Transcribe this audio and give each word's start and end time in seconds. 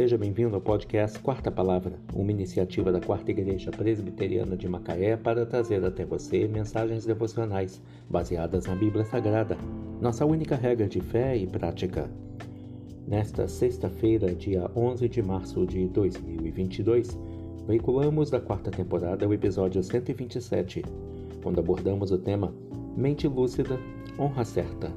Seja 0.00 0.16
bem-vindo 0.16 0.54
ao 0.54 0.62
podcast 0.62 1.18
Quarta 1.18 1.50
Palavra, 1.50 1.92
uma 2.14 2.30
iniciativa 2.30 2.90
da 2.90 3.02
Quarta 3.02 3.32
Igreja 3.32 3.70
Presbiteriana 3.70 4.56
de 4.56 4.66
Macaé 4.66 5.14
para 5.14 5.44
trazer 5.44 5.84
até 5.84 6.06
você 6.06 6.48
mensagens 6.48 7.04
devocionais 7.04 7.82
baseadas 8.08 8.64
na 8.64 8.74
Bíblia 8.74 9.04
Sagrada, 9.04 9.58
nossa 10.00 10.24
única 10.24 10.56
regra 10.56 10.88
de 10.88 11.02
fé 11.02 11.36
e 11.36 11.46
prática. 11.46 12.10
Nesta 13.06 13.46
sexta-feira, 13.46 14.34
dia 14.34 14.70
11 14.74 15.06
de 15.06 15.20
março 15.20 15.66
de 15.66 15.86
2022, 15.88 17.18
veiculamos 17.66 18.30
da 18.30 18.40
quarta 18.40 18.70
temporada 18.70 19.28
o 19.28 19.34
episódio 19.34 19.82
127, 19.82 20.82
onde 21.44 21.60
abordamos 21.60 22.10
o 22.10 22.16
tema 22.16 22.54
Mente 22.96 23.28
Lúcida, 23.28 23.78
Honra 24.18 24.46
Certa. 24.46 24.90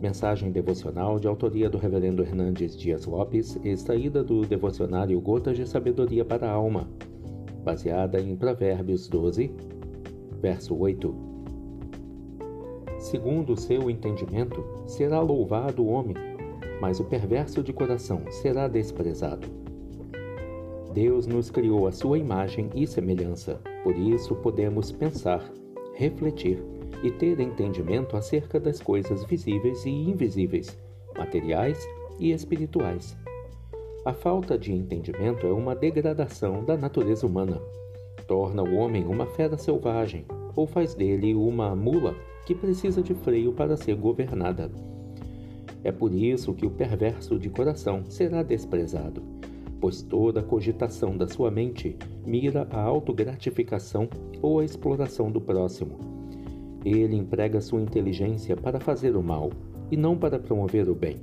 Mensagem 0.00 0.52
devocional 0.52 1.18
de 1.18 1.26
autoria 1.26 1.68
do 1.68 1.76
Reverendo 1.76 2.22
Hernandes 2.22 2.76
Dias 2.76 3.04
Lopes, 3.04 3.58
extraída 3.64 4.22
do 4.22 4.42
devocionário 4.42 5.20
Gotas 5.20 5.56
de 5.56 5.68
Sabedoria 5.68 6.24
para 6.24 6.48
a 6.48 6.52
Alma, 6.52 6.88
baseada 7.64 8.20
em 8.20 8.36
Provérbios 8.36 9.08
12, 9.08 9.50
verso 10.40 10.76
8. 10.76 11.12
Segundo 12.98 13.54
o 13.54 13.56
seu 13.56 13.90
entendimento, 13.90 14.64
será 14.86 15.20
louvado 15.20 15.82
o 15.82 15.88
homem, 15.88 16.14
mas 16.80 17.00
o 17.00 17.04
perverso 17.04 17.60
de 17.60 17.72
coração 17.72 18.22
será 18.30 18.68
desprezado. 18.68 19.48
Deus 20.94 21.26
nos 21.26 21.50
criou 21.50 21.88
a 21.88 21.92
sua 21.92 22.18
imagem 22.18 22.70
e 22.72 22.86
semelhança, 22.86 23.60
por 23.82 23.96
isso 23.96 24.36
podemos 24.36 24.92
pensar, 24.92 25.50
refletir 25.98 26.62
e 27.02 27.10
ter 27.10 27.40
entendimento 27.40 28.16
acerca 28.16 28.60
das 28.60 28.80
coisas 28.80 29.24
visíveis 29.24 29.84
e 29.84 29.90
invisíveis, 29.90 30.78
materiais 31.16 31.84
e 32.20 32.30
espirituais. 32.30 33.16
A 34.04 34.12
falta 34.12 34.56
de 34.56 34.72
entendimento 34.72 35.44
é 35.44 35.52
uma 35.52 35.74
degradação 35.74 36.64
da 36.64 36.76
natureza 36.76 37.26
humana. 37.26 37.60
Torna 38.28 38.62
o 38.62 38.76
homem 38.76 39.04
uma 39.06 39.26
fera 39.26 39.58
selvagem 39.58 40.24
ou 40.54 40.68
faz 40.68 40.94
dele 40.94 41.34
uma 41.34 41.74
mula 41.74 42.14
que 42.46 42.54
precisa 42.54 43.02
de 43.02 43.14
freio 43.14 43.52
para 43.52 43.76
ser 43.76 43.96
governada. 43.96 44.70
É 45.82 45.90
por 45.90 46.14
isso 46.14 46.54
que 46.54 46.64
o 46.64 46.70
perverso 46.70 47.36
de 47.40 47.50
coração 47.50 48.04
será 48.08 48.44
desprezado, 48.44 49.20
pois 49.80 50.02
toda 50.02 50.42
cogitação 50.42 51.16
da 51.16 51.28
sua 51.28 51.50
mente 51.50 51.96
mira 52.26 52.66
a 52.70 52.80
autogratificação 52.80 54.08
ou 54.42 54.60
a 54.60 54.64
exploração 54.64 55.30
do 55.30 55.40
próximo 55.40 56.18
ele 56.84 57.16
emprega 57.16 57.60
sua 57.60 57.80
inteligência 57.80 58.56
para 58.56 58.80
fazer 58.80 59.16
o 59.16 59.22
mal 59.22 59.50
e 59.90 59.96
não 59.96 60.16
para 60.16 60.38
promover 60.38 60.88
o 60.88 60.94
bem. 60.94 61.16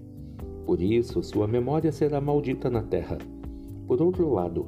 Por 0.65 0.81
isso, 0.81 1.23
sua 1.23 1.47
memória 1.47 1.91
será 1.91 2.19
maldita 2.19 2.69
na 2.69 2.81
terra. 2.81 3.17
Por 3.87 4.01
outro 4.01 4.31
lado, 4.31 4.65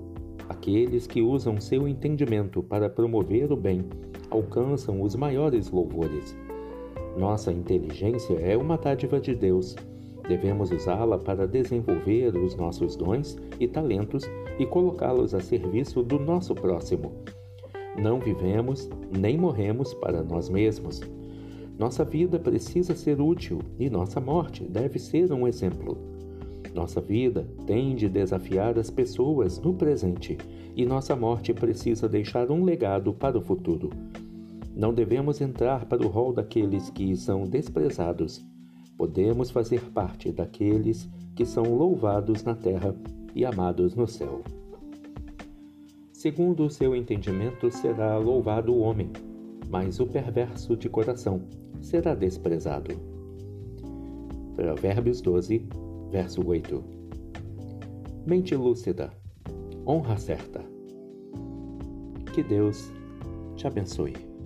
aqueles 0.48 1.08
que 1.08 1.22
usam 1.22 1.60
seu 1.60 1.88
entendimento 1.88 2.62
para 2.62 2.90
promover 2.90 3.52
o 3.52 3.58
bem 3.58 3.86
alcançam 4.30 5.02
os 5.02 5.16
maiores 5.16 5.72
louvores. 5.72 6.38
Nossa 7.18 7.52
inteligência 7.52 8.36
é 8.36 8.56
uma 8.56 8.78
dádiva 8.78 9.20
de 9.20 9.34
Deus. 9.34 9.76
Devemos 10.28 10.72
usá-la 10.72 11.18
para 11.18 11.48
desenvolver 11.48 12.36
os 12.36 12.56
nossos 12.56 12.96
dons 12.96 13.38
e 13.60 13.68
talentos 13.68 14.24
e 14.60 14.66
colocá-los 14.66 15.34
a 15.34 15.40
serviço 15.40 16.04
do 16.04 16.20
nosso 16.20 16.54
próximo. 16.54 17.14
Não 17.98 18.20
vivemos 18.20 18.90
nem 19.18 19.38
morremos 19.38 19.94
para 19.94 20.24
nós 20.24 20.50
mesmos. 20.50 21.02
Nossa 21.80 22.04
vida 22.04 22.38
precisa 22.38 22.96
ser 22.96 23.22
útil 23.22 23.60
e 23.80 23.90
nossa 23.90 24.20
morte 24.20 24.64
deve 24.64 25.00
ser 25.00 25.32
um 25.32 25.48
exemplo. 25.48 25.98
Nossa 26.74 27.00
vida 27.00 27.48
tem 27.66 27.96
de 27.96 28.10
desafiar 28.10 28.78
as 28.78 28.90
pessoas 28.90 29.60
no 29.60 29.74
presente 29.74 30.38
e 30.76 30.86
nossa 30.86 31.16
morte 31.16 31.54
precisa 31.54 32.08
deixar 32.08 32.52
um 32.52 32.64
legado 32.64 33.14
para 33.14 33.38
o 33.38 33.42
futuro. 33.42 33.90
Não 34.76 34.94
devemos 34.94 35.42
entrar 35.42 35.86
para 35.86 36.06
o 36.06 36.08
rol 36.08 36.34
daqueles 36.34 36.90
que 36.92 37.16
são 37.16 37.46
desprezados. 37.46 38.46
Podemos 38.98 39.52
fazer 39.52 39.82
parte 39.92 40.32
daqueles 40.32 41.08
que 41.36 41.46
são 41.46 41.64
louvados 41.76 42.44
na 42.44 42.56
terra 42.56 42.96
e 43.36 43.46
amados 43.46 43.94
no 43.94 44.08
céu. 44.08 44.42
Segundo 46.12 46.66
o 46.66 46.70
seu 46.70 46.96
entendimento 46.96 47.70
será 47.70 48.18
louvado 48.18 48.74
o 48.74 48.80
homem, 48.80 49.12
mas 49.70 50.00
o 50.00 50.08
perverso 50.08 50.76
de 50.76 50.90
coração 50.90 51.44
será 51.80 52.16
desprezado. 52.16 52.96
Provérbios 54.56 55.22
12, 55.22 55.64
verso 56.10 56.46
8. 56.46 56.84
Mente 58.26 58.56
lúcida, 58.56 59.14
honra 59.86 60.18
certa. 60.18 60.62
Que 62.34 62.42
Deus 62.42 62.92
te 63.56 63.68
abençoe. 63.68 64.37